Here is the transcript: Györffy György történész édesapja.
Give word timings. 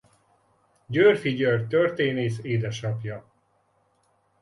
Györffy 0.85 1.33
György 1.33 1.67
történész 1.67 2.39
édesapja. 2.41 3.25